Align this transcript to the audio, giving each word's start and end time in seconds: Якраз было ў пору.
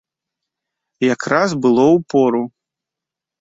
Якраз 1.13 1.49
было 1.67 1.85
ў 1.91 1.97
пору. 2.15 2.41